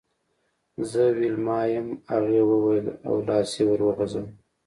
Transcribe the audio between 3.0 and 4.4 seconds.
او لاس یې ور وغزاوه